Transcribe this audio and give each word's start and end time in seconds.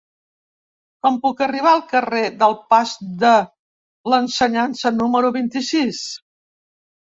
Com 1.07 1.17
puc 1.25 1.43
arribar 1.45 1.73
al 1.75 1.83
carrer 1.91 2.21
del 2.43 2.55
Pas 2.75 2.93
de 3.25 3.35
l'Ensenyança 4.13 4.93
número 4.97 5.33
vint-i-sis? 5.37 6.03